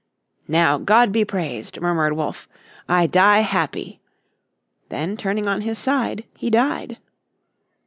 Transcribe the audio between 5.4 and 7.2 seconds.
on his side he died.